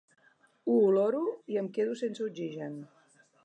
Ho 0.71 0.77
oloro 0.85 1.21
i 1.55 1.61
em 1.65 1.69
quedo 1.77 1.95
sense 2.03 2.27
oxigen. 2.29 2.85